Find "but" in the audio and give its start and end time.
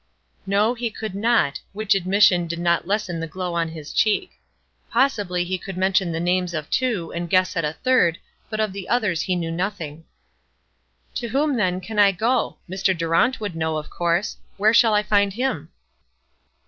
8.49-8.59